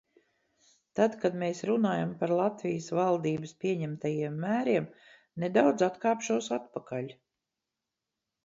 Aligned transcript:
Tad, 0.99 1.17
kad 1.25 1.35
mēs 1.41 1.59
runājam 1.69 2.15
par 2.21 2.33
Latvijas 2.39 2.87
valdības 3.01 3.53
pieņemtajiem 3.65 4.41
mēriem, 4.47 4.89
nedaudz 5.45 5.87
atkāpšos 5.93 6.53
atpakaļ. 6.61 7.17